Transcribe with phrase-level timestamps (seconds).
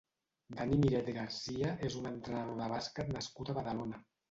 [0.53, 4.05] Dani Miret Garcia és un entrenador de bàsquet nascut a Badalona.